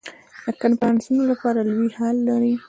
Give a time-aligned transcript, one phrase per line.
[0.43, 2.53] د کنفرانسونو لپاره لوی هال لري.